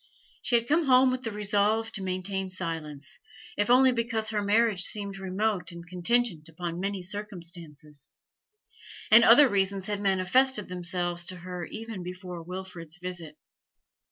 She 0.41 0.55
had 0.55 0.67
come 0.67 0.85
home 0.85 1.11
with 1.11 1.21
the 1.21 1.31
resolve 1.31 1.91
to 1.91 2.01
maintain 2.01 2.49
silence, 2.49 3.19
if 3.55 3.69
only 3.69 3.91
because 3.91 4.29
her 4.29 4.41
marriage 4.41 4.81
seemed 4.81 5.19
remote 5.19 5.71
and 5.71 5.85
contingent 5.87 6.49
upon 6.49 6.79
many 6.79 7.03
circumstances; 7.03 8.11
and 9.11 9.23
other 9.23 9.47
reasons 9.47 9.85
had 9.85 10.01
manifested 10.01 10.69
themselves 10.69 11.23
to 11.27 11.35
her 11.37 11.65
even 11.65 12.01
before 12.01 12.41
Wilfrid's 12.41 12.97
visit. 12.97 13.37